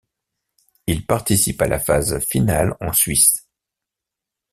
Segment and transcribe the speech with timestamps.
[0.87, 3.47] Il participe à la phase finale en Suisse.